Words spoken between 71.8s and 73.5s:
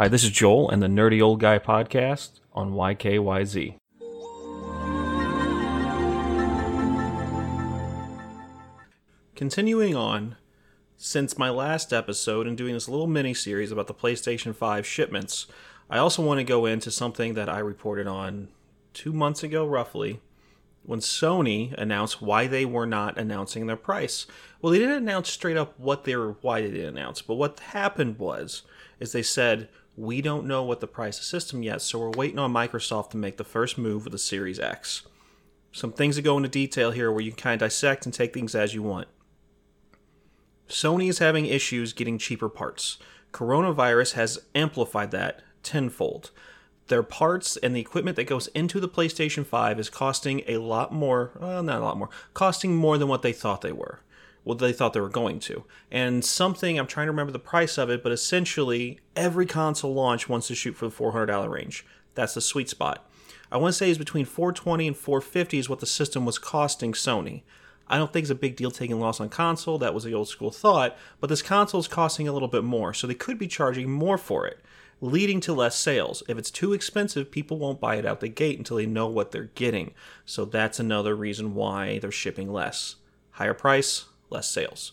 is costing a little bit more, so they could be